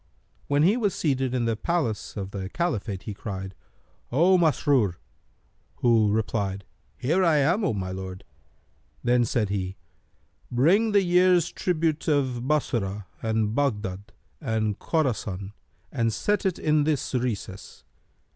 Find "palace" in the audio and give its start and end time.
1.55-2.17